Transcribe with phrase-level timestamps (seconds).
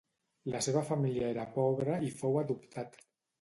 [0.53, 2.99] La seva família era pobra i fou adoptat.